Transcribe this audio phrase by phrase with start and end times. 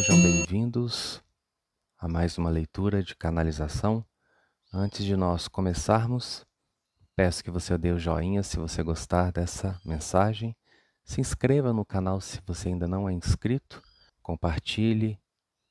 [0.00, 1.22] sejam bem-vindos
[1.98, 4.02] a mais uma leitura de canalização.
[4.72, 6.46] Antes de nós começarmos,
[7.14, 10.56] peço que você dê o joinha se você gostar dessa mensagem,
[11.04, 13.82] se inscreva no canal se você ainda não é inscrito,
[14.22, 15.20] compartilhe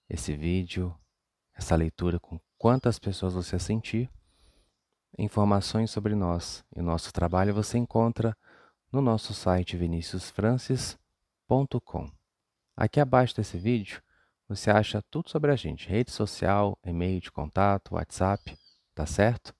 [0.08, 0.96] esse vídeo,
[1.56, 4.12] essa leitura com quantas pessoas você sentir.
[5.18, 8.38] Informações sobre nós e nosso trabalho você encontra
[8.92, 12.12] no nosso site viniciusfrancis.com.
[12.78, 14.04] Aqui abaixo desse vídeo
[14.50, 18.58] você acha tudo sobre a gente: rede social, e-mail de contato, WhatsApp,
[18.96, 19.54] tá certo?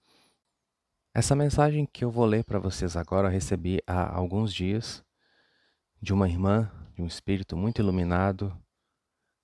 [1.14, 5.04] Essa mensagem que eu vou ler para vocês agora eu recebi há alguns dias
[6.02, 8.56] de uma irmã, de um espírito muito iluminado,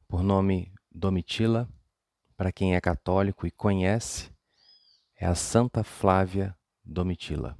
[0.07, 1.69] por nome Domitila.
[2.35, 4.29] Para quem é católico e conhece,
[5.15, 7.57] é a Santa Flávia Domitila.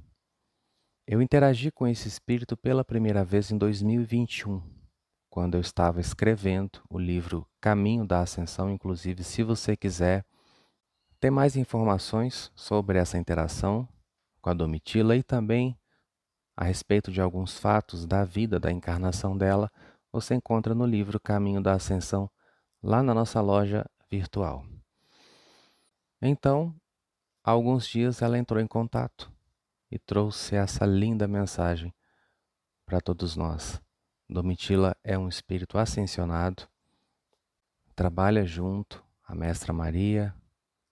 [1.06, 4.75] Eu interagi com esse espírito pela primeira vez em 2021
[5.36, 8.70] quando eu estava escrevendo o livro Caminho da Ascensão.
[8.70, 10.24] Inclusive, se você quiser
[11.20, 13.86] ter mais informações sobre essa interação
[14.40, 15.78] com a Domitila e também
[16.56, 19.70] a respeito de alguns fatos da vida, da encarnação dela,
[20.10, 22.30] você encontra no livro Caminho da Ascensão,
[22.82, 24.64] lá na nossa loja virtual.
[26.22, 26.74] Então,
[27.44, 29.30] há alguns dias ela entrou em contato
[29.90, 31.94] e trouxe essa linda mensagem
[32.86, 33.84] para todos nós.
[34.28, 36.68] Domitila é um espírito ascensionado,
[37.94, 40.34] trabalha junto à Mestra Maria,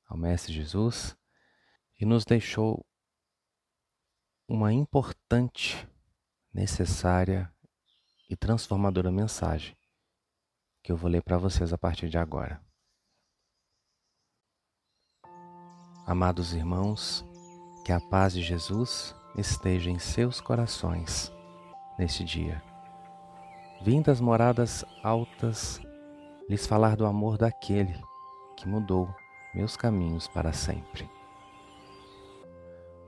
[0.06, 1.16] ao Mestre Jesus
[1.98, 2.84] e nos deixou
[4.46, 5.88] uma importante,
[6.52, 7.52] necessária
[8.30, 9.76] e transformadora mensagem
[10.82, 12.62] que eu vou ler para vocês a partir de agora.
[16.06, 17.24] Amados irmãos,
[17.86, 21.32] que a paz de Jesus esteja em seus corações
[21.98, 22.73] neste dia.
[23.84, 25.78] Vim das moradas altas
[26.48, 27.94] lhes falar do amor daquele
[28.56, 29.14] que mudou
[29.54, 31.06] meus caminhos para sempre.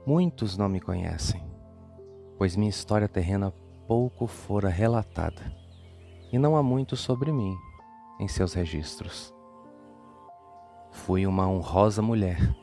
[0.05, 1.43] Muitos não me conhecem,
[2.37, 3.51] pois minha história terrena
[3.87, 5.51] pouco fora relatada,
[6.31, 7.57] e não há muito sobre mim
[8.19, 9.33] em seus registros.
[10.91, 12.55] Fui uma honrosa mulher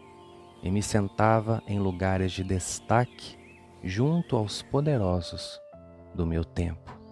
[0.62, 3.36] e me sentava em lugares de destaque
[3.82, 5.60] junto aos poderosos
[6.14, 7.03] do meu tempo.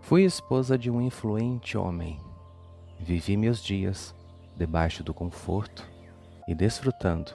[0.00, 2.18] Fui esposa de um influente homem.
[2.98, 4.14] Vivi meus dias
[4.56, 5.88] debaixo do conforto
[6.48, 7.32] e desfrutando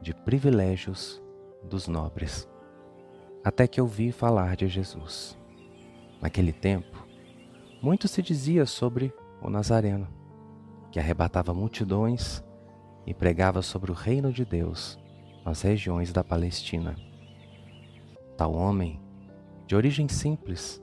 [0.00, 1.20] de privilégios
[1.64, 2.48] dos nobres.
[3.42, 5.36] Até que ouvi falar de Jesus.
[6.20, 7.04] Naquele tempo,
[7.82, 10.06] muito se dizia sobre o Nazareno,
[10.92, 12.44] que arrebatava multidões
[13.04, 14.98] e pregava sobre o reino de Deus
[15.44, 16.94] nas regiões da Palestina.
[18.36, 19.00] Tal homem,
[19.66, 20.80] de origem simples,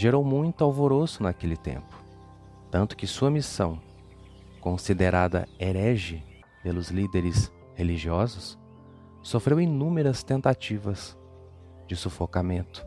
[0.00, 1.94] gerou muito alvoroço naquele tempo,
[2.70, 3.78] tanto que sua missão,
[4.58, 6.24] considerada herege
[6.62, 8.58] pelos líderes religiosos,
[9.22, 11.18] sofreu inúmeras tentativas
[11.86, 12.82] de sufocamento.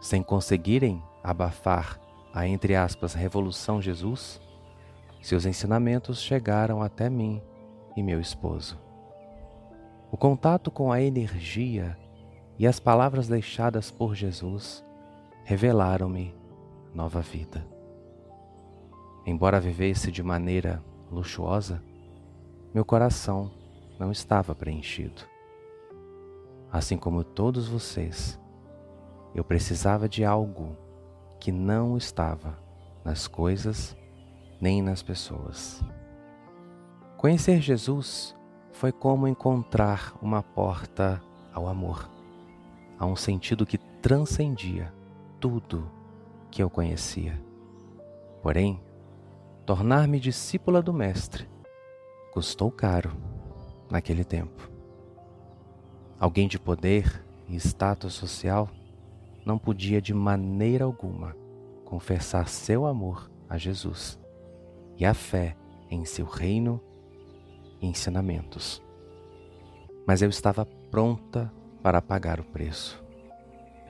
[0.00, 2.00] Sem conseguirem abafar
[2.34, 4.40] a entre aspas revolução Jesus,
[5.22, 7.40] seus ensinamentos chegaram até mim
[7.96, 8.76] e meu esposo.
[10.10, 11.96] O contato com a energia
[12.58, 14.84] e as palavras deixadas por Jesus
[15.44, 16.34] revelaram-me
[16.94, 17.66] nova vida.
[19.26, 21.82] Embora vivesse de maneira luxuosa,
[22.72, 23.50] meu coração
[23.98, 25.22] não estava preenchido.
[26.72, 28.40] Assim como todos vocês,
[29.34, 30.76] eu precisava de algo
[31.38, 32.58] que não estava
[33.04, 33.96] nas coisas
[34.60, 35.82] nem nas pessoas.
[37.16, 38.36] Conhecer Jesus
[38.72, 41.20] foi como encontrar uma porta
[41.52, 42.08] ao amor,
[42.98, 44.92] a um sentido que transcendia
[45.40, 45.90] tudo
[46.50, 47.40] que eu conhecia.
[48.42, 48.80] Porém,
[49.64, 51.48] tornar-me discípula do Mestre
[52.32, 53.12] custou caro
[53.90, 54.70] naquele tempo.
[56.18, 58.68] Alguém de poder e status social
[59.44, 61.34] não podia de maneira alguma
[61.84, 64.18] confessar seu amor a Jesus
[64.96, 65.56] e a fé
[65.90, 66.80] em seu reino
[67.80, 68.82] e ensinamentos.
[70.06, 71.52] Mas eu estava pronta
[71.82, 73.09] para pagar o preço.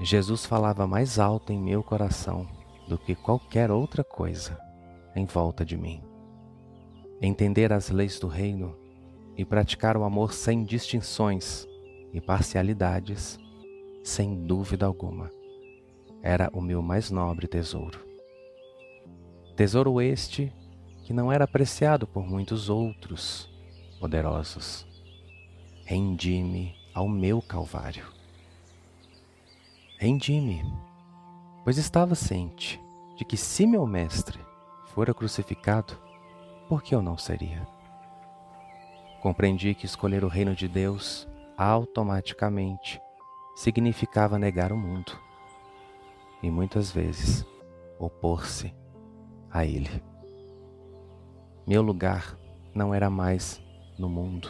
[0.02, 2.48] Jesus falava mais alto em meu coração
[2.88, 4.58] do que qualquer outra coisa
[5.14, 6.02] em volta de mim.
[7.20, 8.74] Entender as leis do reino
[9.36, 11.68] e praticar o amor sem distinções
[12.14, 13.38] e parcialidades,
[14.02, 15.30] sem dúvida alguma,
[16.22, 18.00] era o meu mais nobre tesouro.
[19.54, 20.50] Tesouro este
[21.04, 23.52] que não era apreciado por muitos outros
[24.00, 24.86] poderosos.
[25.84, 28.19] Rendi-me ao meu Calvário
[30.02, 30.64] Rendi-me,
[31.62, 32.82] pois estava ciente
[33.18, 34.40] de que se meu mestre
[34.94, 35.92] fora crucificado,
[36.70, 37.68] por que eu não seria?
[39.20, 42.98] Compreendi que escolher o reino de Deus automaticamente
[43.54, 45.12] significava negar o mundo
[46.42, 47.44] e muitas vezes
[47.98, 48.74] opor-se
[49.52, 50.02] a ele.
[51.66, 52.38] Meu lugar
[52.74, 53.62] não era mais
[53.98, 54.48] no mundo,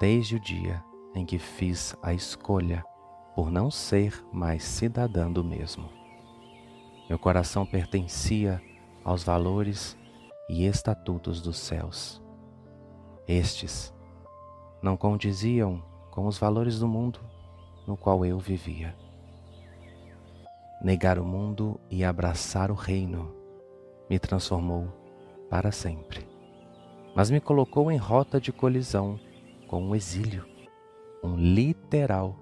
[0.00, 0.82] desde o dia
[1.14, 2.82] em que fiz a escolha
[3.34, 5.88] por não ser mais cidadã do mesmo.
[7.08, 8.60] Meu coração pertencia
[9.04, 9.98] aos valores
[10.48, 12.22] e estatutos dos céus.
[13.26, 13.94] Estes
[14.82, 17.20] não condiziam com os valores do mundo
[17.86, 18.94] no qual eu vivia.
[20.82, 23.32] Negar o mundo e abraçar o reino
[24.10, 24.88] me transformou
[25.48, 26.26] para sempre,
[27.14, 29.18] mas me colocou em rota de colisão
[29.68, 30.44] com um exílio,
[31.22, 32.36] um literal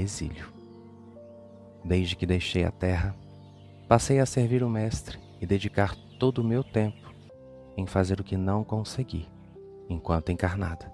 [0.00, 0.46] exílio.
[1.84, 3.16] Desde que deixei a terra,
[3.88, 7.12] passei a servir o Mestre e dedicar todo o meu tempo
[7.76, 9.28] em fazer o que não consegui
[9.88, 10.92] enquanto encarnada.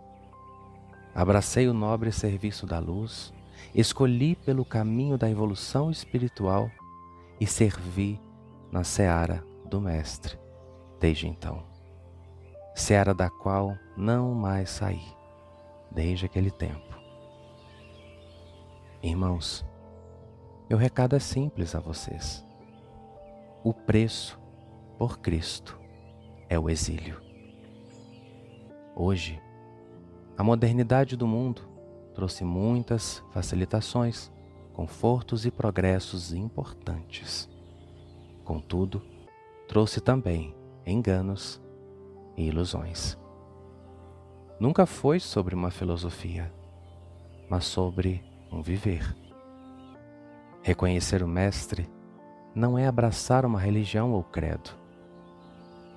[1.14, 3.32] Abracei o nobre serviço da luz,
[3.74, 6.70] escolhi pelo caminho da evolução espiritual
[7.40, 8.20] e servi
[8.70, 10.44] na seara do Mestre
[11.04, 11.62] desde então.
[12.74, 15.04] Seara da qual não mais saí
[15.90, 16.94] desde aquele tempo.
[19.04, 19.62] Irmãos,
[20.66, 22.42] meu recado é simples a vocês.
[23.62, 24.40] O preço
[24.96, 25.78] por Cristo
[26.48, 27.20] é o exílio.
[28.96, 29.38] Hoje,
[30.38, 31.68] a modernidade do mundo
[32.14, 34.32] trouxe muitas facilitações,
[34.72, 37.46] confortos e progressos importantes.
[38.42, 39.02] Contudo,
[39.68, 40.56] trouxe também
[40.86, 41.60] enganos
[42.38, 43.18] e ilusões.
[44.58, 46.50] Nunca foi sobre uma filosofia,
[47.50, 49.14] mas sobre um viver.
[50.62, 51.90] Reconhecer o Mestre
[52.54, 54.70] não é abraçar uma religião ou credo,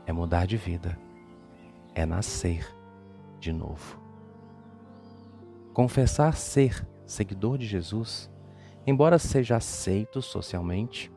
[0.05, 0.97] é mudar de vida,
[1.93, 2.67] é nascer
[3.39, 3.99] de novo.
[5.73, 8.29] Confessar ser seguidor de Jesus,
[8.85, 11.11] embora seja aceito socialmente,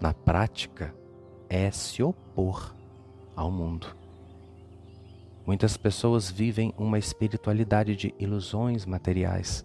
[0.00, 0.94] na prática
[1.48, 2.74] é se opor
[3.36, 3.86] ao mundo.
[5.46, 9.64] Muitas pessoas vivem uma espiritualidade de ilusões materiais,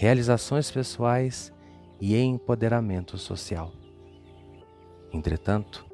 [0.00, 1.52] realizações pessoais
[2.00, 3.70] e empoderamento social.
[5.12, 5.84] Entretanto,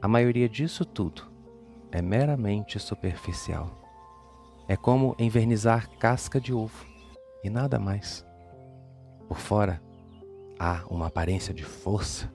[0.00, 1.24] a maioria disso tudo
[1.90, 3.82] é meramente superficial.
[4.68, 6.86] É como envernizar casca de ovo
[7.42, 8.24] e nada mais.
[9.26, 9.82] Por fora,
[10.56, 12.32] há uma aparência de força,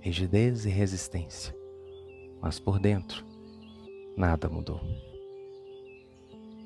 [0.00, 1.54] rigidez e resistência,
[2.40, 3.22] mas por dentro,
[4.16, 4.80] nada mudou.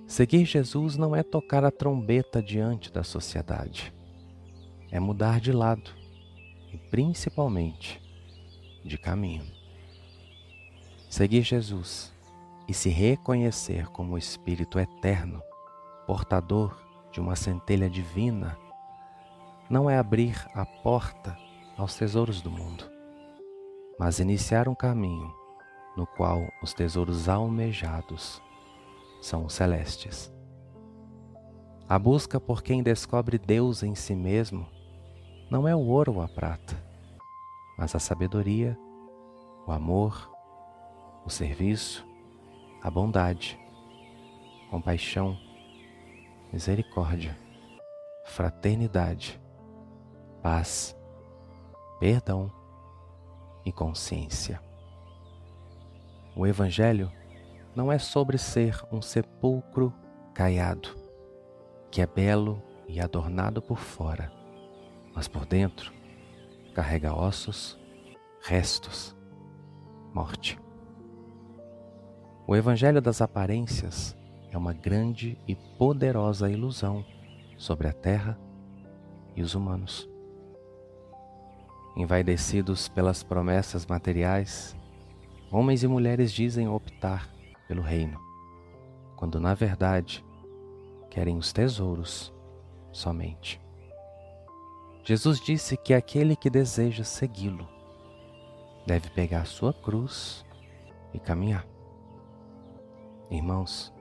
[0.06, 3.92] Seguir Jesus não é tocar a trombeta diante da sociedade,
[4.92, 5.90] é mudar de lado
[6.72, 8.00] e principalmente
[8.84, 9.44] de caminho.
[11.10, 12.14] Seguir Jesus
[12.68, 15.42] e se reconhecer como o Espírito eterno,
[16.06, 16.80] portador
[17.10, 18.56] de uma centelha divina,
[19.68, 21.36] não é abrir a porta
[21.76, 22.88] aos tesouros do mundo,
[23.98, 25.34] mas iniciar um caminho
[25.96, 28.40] no qual os tesouros almejados
[29.26, 30.32] são os celestes.
[31.88, 34.68] A busca por quem descobre Deus em si mesmo
[35.50, 36.76] não é o ouro ou a prata,
[37.76, 38.78] mas a sabedoria,
[39.66, 40.30] o amor,
[41.24, 42.06] o serviço,
[42.80, 43.58] a bondade,
[44.70, 45.36] compaixão,
[46.52, 47.36] misericórdia,
[48.26, 49.40] fraternidade,
[50.40, 50.96] paz,
[51.98, 52.48] perdão
[53.64, 54.60] e consciência.
[56.36, 57.10] O Evangelho
[57.76, 59.92] não é sobre ser um sepulcro
[60.32, 60.96] caiado,
[61.90, 64.32] que é belo e adornado por fora,
[65.14, 65.92] mas por dentro
[66.74, 67.78] carrega ossos,
[68.42, 69.14] restos,
[70.14, 70.58] morte.
[72.46, 74.16] O Evangelho das aparências
[74.50, 77.04] é uma grande e poderosa ilusão
[77.58, 78.38] sobre a terra
[79.34, 80.08] e os humanos.
[81.94, 84.74] Envaidecidos pelas promessas materiais,
[85.50, 87.35] homens e mulheres dizem optar
[87.66, 88.20] pelo reino,
[89.16, 90.24] quando na verdade
[91.10, 92.32] querem os tesouros
[92.92, 93.60] somente.
[95.04, 97.68] Jesus disse que aquele que deseja segui-lo
[98.86, 100.44] deve pegar sua cruz
[101.12, 101.66] e caminhar.
[103.30, 103.92] Irmãos,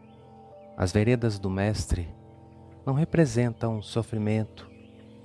[0.78, 2.08] as veredas do Mestre
[2.86, 4.70] não representam sofrimento,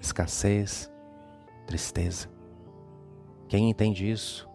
[0.01, 0.91] escassez,
[1.67, 2.29] tristeza.
[3.49, 4.49] Quem entende isso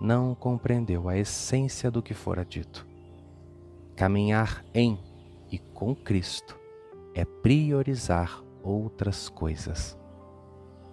[0.00, 2.85] não compreendeu a essência do que fora dito.
[3.96, 4.98] Caminhar em
[5.50, 6.56] e com Cristo
[7.14, 9.98] é priorizar outras coisas.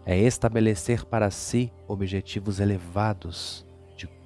[0.05, 3.65] É estabelecer para si objetivos elevados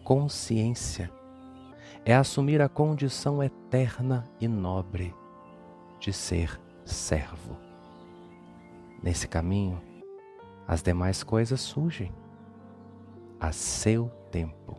[0.07, 1.11] consciência
[2.05, 5.13] é assumir a condição eterna e nobre
[5.99, 7.57] de ser servo.
[9.03, 9.81] Nesse caminho,
[10.65, 12.13] as demais coisas surgem
[13.37, 14.77] a seu tempo.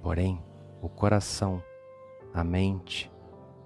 [0.00, 0.40] Porém,
[0.80, 1.60] o coração,
[2.36, 3.10] a mente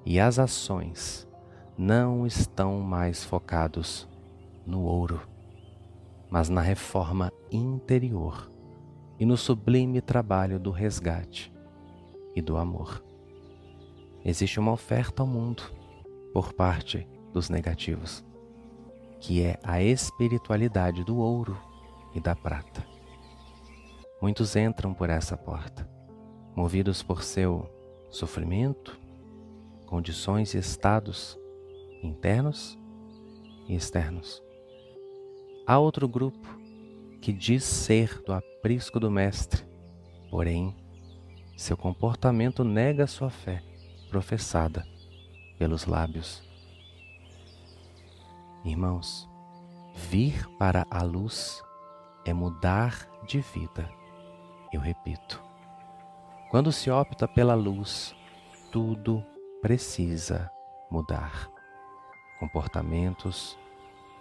[0.07, 1.29] e as ações
[1.77, 4.09] não estão mais focados
[4.65, 5.21] no ouro,
[6.31, 8.49] mas na reforma interior
[9.19, 11.53] e no sublime trabalho do resgate
[12.37, 13.05] e do amor.
[14.25, 15.65] Existe uma oferta ao mundo
[16.33, 18.25] por parte dos negativos,
[19.19, 21.59] que é a espiritualidade do ouro
[22.15, 22.87] e da prata.
[24.23, 25.91] Muitos entram por essa porta,
[26.55, 27.79] movidos por seu
[28.11, 28.99] sofrimento,
[29.87, 31.38] condições e estados
[32.02, 32.79] internos
[33.69, 34.43] e externos.
[35.67, 36.49] Há outro grupo
[37.21, 39.64] que diz ser do aprisco do Mestre,
[40.31, 40.75] porém,
[41.57, 43.62] seu comportamento nega sua fé
[44.09, 44.85] professada
[45.59, 46.43] pelos lábios.
[48.64, 49.29] Irmãos,
[49.95, 51.62] vir para a luz
[52.25, 53.88] é mudar de vida.
[54.73, 55.43] Eu repito,
[56.50, 58.14] quando se opta pela luz,
[58.73, 59.25] tudo
[59.62, 60.50] precisa
[60.90, 61.49] mudar.
[62.40, 63.57] Comportamentos,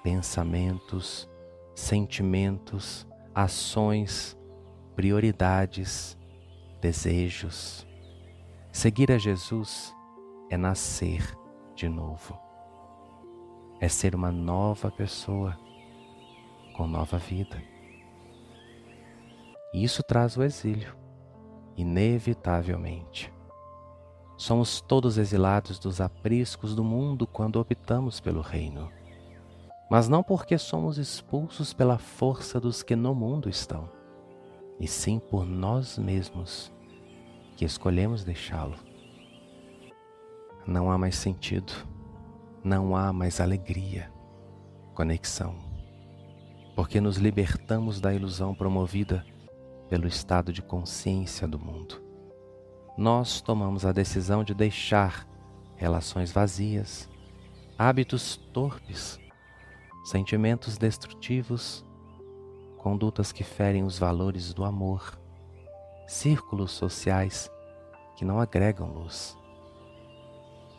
[0.04, 1.28] pensamentos,
[1.74, 4.38] sentimentos, ações,
[4.96, 6.16] prioridades,
[6.80, 7.88] desejos.
[8.72, 9.96] Seguir a Jesus
[10.52, 11.36] é nascer
[11.74, 12.40] de novo.
[13.80, 15.58] É ser uma nova pessoa
[16.78, 17.60] com nova vida.
[19.74, 20.96] E isso traz o exílio,
[21.80, 23.34] inevitavelmente.
[24.38, 28.92] Somos todos exilados dos apriscos do mundo quando optamos pelo reino,
[29.90, 33.90] mas não porque somos expulsos pela força dos que no mundo estão,
[34.78, 36.72] e sim por nós mesmos
[37.56, 38.76] que escolhemos deixá-lo.
[40.68, 41.74] Não há mais sentido,
[42.62, 44.12] não há mais alegria,
[44.94, 45.56] conexão,
[46.76, 49.26] porque nos libertamos da ilusão promovida
[49.90, 52.02] pelo estado de consciência do mundo.
[52.98, 55.28] Nós tomamos a decisão de deixar
[55.76, 57.10] relações vazias,
[57.78, 59.20] hábitos torpes,
[60.04, 61.86] sentimentos destrutivos,
[62.78, 65.20] condutas que ferem os valores do amor,
[66.08, 67.50] círculos sociais
[68.16, 69.38] que não agregam luz.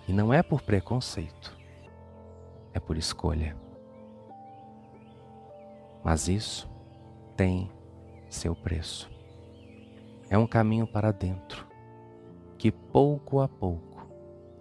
[0.07, 1.57] E não é por preconceito,
[2.73, 3.57] é por escolha.
[6.05, 6.69] Mas isso
[7.37, 7.71] tem
[8.31, 9.11] seu preço.
[10.31, 11.67] É um caminho para dentro
[12.57, 14.07] que pouco a pouco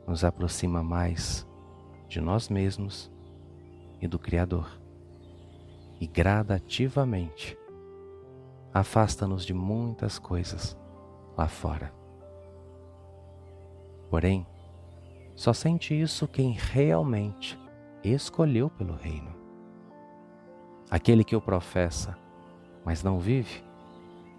[0.07, 1.47] nos aproxima mais
[2.07, 3.11] de nós mesmos
[4.01, 4.81] e do Criador,
[5.99, 7.57] e gradativamente
[8.73, 10.77] afasta-nos de muitas coisas
[11.37, 11.93] lá fora.
[14.09, 14.47] Porém,
[15.35, 17.59] só sente isso quem realmente
[18.03, 19.35] escolheu pelo reino.
[20.89, 22.17] Aquele que o professa
[22.85, 23.63] mas não vive,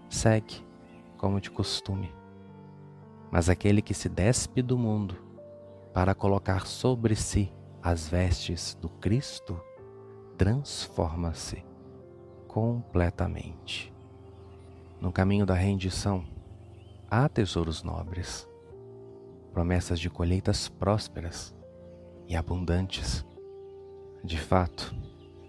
[0.08, 0.64] segue
[1.16, 2.12] como de costume.
[3.30, 5.16] Mas aquele que se despe do mundo
[5.92, 9.60] para colocar sobre si as vestes do Cristo,
[10.36, 11.64] transforma-se
[12.46, 13.92] completamente.
[15.00, 16.24] No caminho da rendição,
[17.10, 18.48] há tesouros nobres,
[19.52, 21.54] promessas de colheitas prósperas
[22.28, 23.24] e abundantes.
[24.22, 24.94] De fato,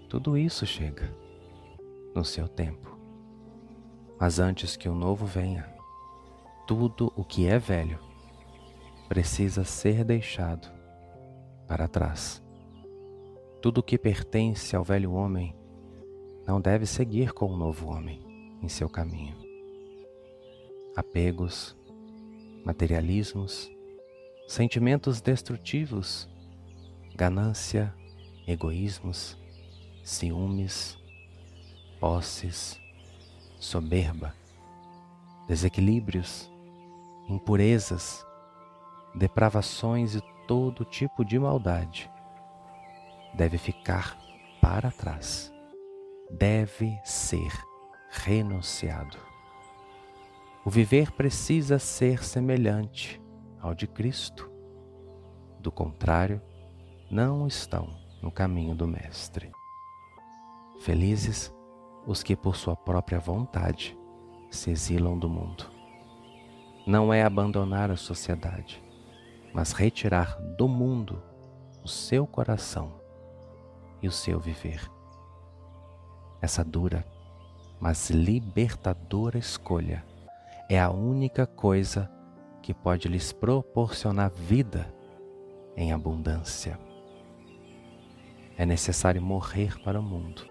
[0.10, 1.21] tudo isso chega
[2.14, 2.98] no seu tempo.
[4.20, 5.68] Mas antes que o novo venha,
[6.68, 8.00] tudo o que é velho
[9.10, 10.68] precisa ser deixado
[11.68, 12.42] para trás.
[13.62, 15.56] Tudo o que pertence ao velho homem
[16.46, 18.22] não deve seguir com o novo homem
[18.62, 19.36] em seu caminho.
[20.96, 21.76] Apegos,
[22.66, 23.72] materialismos,
[24.48, 26.30] sentimentos destrutivos,
[27.16, 27.94] ganância,
[28.48, 29.38] egoísmos,
[30.04, 31.01] ciúmes,
[32.02, 32.82] posses,
[33.60, 34.34] soberba,
[35.48, 36.52] desequilíbrios,
[37.30, 38.26] impurezas,
[39.14, 42.10] depravações e todo tipo de maldade
[43.36, 44.18] deve ficar
[44.60, 45.54] para trás,
[46.32, 47.52] deve ser
[48.10, 49.18] renunciado.
[50.66, 53.22] O viver precisa ser semelhante
[53.60, 54.52] ao de Cristo.
[55.60, 56.42] Do contrário,
[57.12, 59.52] não estão no caminho do Mestre.
[60.82, 61.54] Felizes
[62.06, 63.98] os que por sua própria vontade
[64.50, 65.66] se exilam do mundo.
[66.86, 68.84] Não é abandonar a sociedade,
[69.54, 71.22] mas retirar do mundo
[71.84, 72.94] o seu coração
[74.02, 74.90] e o seu viver.
[76.42, 77.06] Essa dura,
[77.80, 80.04] mas libertadora escolha
[80.70, 82.12] é a única coisa
[82.64, 84.94] que pode lhes proporcionar vida
[85.76, 86.80] em abundância.
[88.58, 90.51] É necessário morrer para o mundo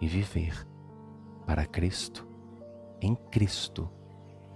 [0.00, 0.66] e viver
[1.46, 2.26] para Cristo,
[3.00, 3.90] em Cristo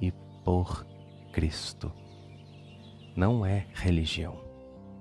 [0.00, 0.12] e
[0.44, 0.86] por
[1.32, 1.92] Cristo.
[3.16, 4.40] Não é religião,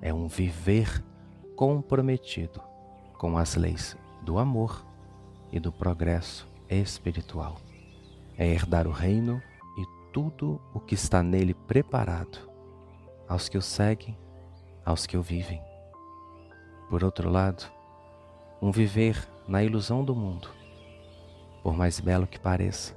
[0.02, 1.04] é um viver
[1.56, 2.62] comprometido
[3.18, 4.86] com as leis do amor
[5.52, 7.58] e do progresso espiritual.
[8.38, 9.42] É herdar o reino
[9.78, 12.52] e tudo o que está nele preparado
[13.28, 14.18] aos que o seguem,
[14.86, 15.62] aos que o vivem.
[16.90, 17.64] Por outro lado,
[18.62, 20.50] um viver na ilusão do mundo,
[21.62, 22.96] por mais belo que pareça,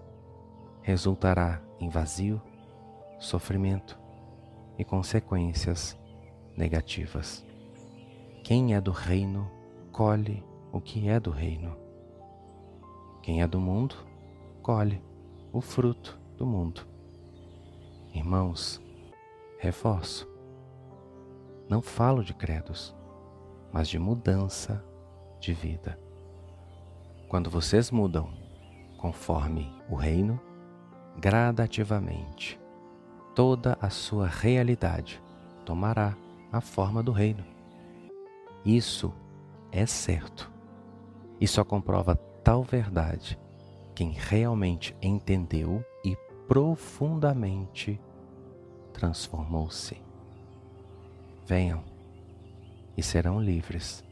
[0.82, 2.40] resultará em vazio,
[3.18, 3.98] sofrimento
[4.78, 5.98] e consequências
[6.56, 7.44] negativas.
[8.44, 9.50] Quem é do reino
[9.90, 11.76] colhe o que é do reino.
[13.22, 13.96] Quem é do mundo
[14.62, 15.02] colhe
[15.52, 16.86] o fruto do mundo.
[18.14, 18.80] Irmãos,
[19.58, 20.28] reforço.
[21.68, 22.94] Não falo de credos,
[23.72, 24.84] mas de mudança
[25.40, 26.05] de vida.
[27.28, 28.28] Quando vocês mudam
[28.98, 30.40] conforme o reino,
[31.18, 32.58] gradativamente,
[33.34, 35.22] toda a sua realidade
[35.64, 36.16] tomará
[36.52, 37.44] a forma do reino.
[38.64, 39.12] Isso
[39.72, 40.50] é certo.
[41.40, 42.14] E só comprova
[42.44, 43.38] tal verdade
[43.94, 46.16] quem realmente entendeu e
[46.46, 48.00] profundamente
[48.92, 50.00] transformou-se.
[51.44, 51.82] Venham
[52.96, 54.04] e serão livres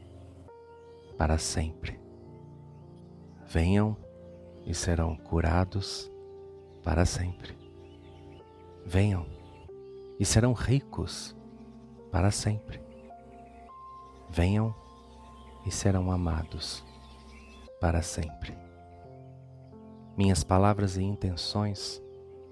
[1.17, 2.04] para sempre.
[3.55, 3.95] Venham
[4.65, 6.11] e serão curados
[6.83, 7.57] para sempre.
[8.85, 9.25] Venham
[10.19, 11.33] e serão ricos
[12.11, 12.81] para sempre.
[14.29, 14.75] Venham
[15.65, 16.83] e serão amados
[17.79, 18.57] para sempre.
[20.17, 22.03] Minhas palavras e intenções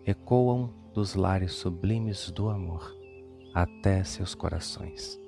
[0.06, 2.96] ecoam dos lares sublimes do amor
[3.54, 5.20] até seus corações.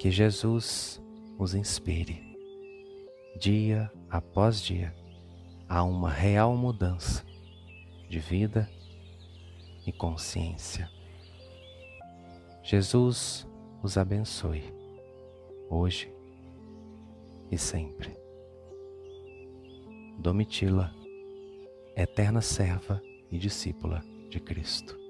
[0.00, 1.00] Que Jesus
[1.38, 2.33] os inspire,
[3.38, 4.94] dia após dia,
[5.68, 7.24] a uma real mudança
[8.08, 8.70] de vida
[9.86, 10.88] e consciência.
[12.62, 13.46] Jesus
[13.82, 14.72] os abençoe,
[15.68, 16.12] hoje
[17.50, 18.16] e sempre.
[20.18, 20.94] Domitila,
[21.96, 25.03] eterna serva e discípula de Cristo.